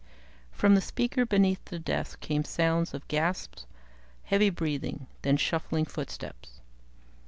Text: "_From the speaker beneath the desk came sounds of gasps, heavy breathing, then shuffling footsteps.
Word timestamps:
"_From 0.57 0.73
the 0.73 0.81
speaker 0.81 1.27
beneath 1.27 1.63
the 1.65 1.77
desk 1.77 2.21
came 2.21 2.43
sounds 2.43 2.95
of 2.95 3.07
gasps, 3.07 3.67
heavy 4.23 4.49
breathing, 4.49 5.05
then 5.21 5.37
shuffling 5.37 5.85
footsteps. 5.85 6.59